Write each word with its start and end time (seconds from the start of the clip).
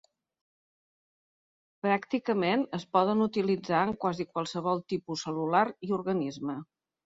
Pràcticament 1.87 2.65
es 2.79 2.87
poden 2.97 3.23
utilitzar 3.27 3.85
en 3.91 3.95
quasi 4.07 4.29
qualsevol 4.33 4.85
tipus 4.95 5.27
cel·lular 5.29 5.65
i 5.91 5.97
organisme. 6.03 6.61